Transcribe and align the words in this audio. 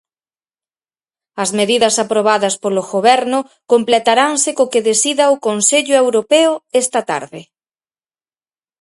As 1.43 1.49
medidas 1.59 1.95
aprobadas 2.03 2.55
polo 2.63 2.81
Goberno 2.91 3.39
completaranse 3.73 4.49
co 4.57 4.69
que 4.71 4.85
decida 4.89 5.33
o 5.35 5.41
Consello 5.47 5.95
Europeo 6.03 6.51
esta 6.81 6.99
tarde. 7.11 7.41